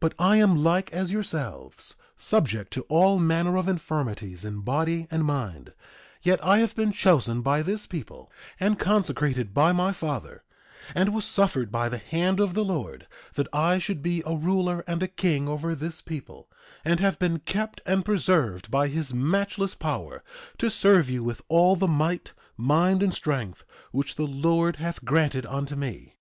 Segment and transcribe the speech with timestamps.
[0.00, 5.24] But I am like as yourselves, subject to all manner of infirmities in body and
[5.24, 5.72] mind;
[6.22, 10.44] yet I have been chosen by this people, and consecrated by my father,
[10.94, 14.84] and was suffered by the hand of the Lord that I should be a ruler
[14.86, 16.48] and a king over this people;
[16.84, 20.22] and have been kept and preserved by his matchless power,
[20.58, 25.44] to serve you with all the might, mind and strength which the Lord hath granted
[25.44, 26.14] unto me.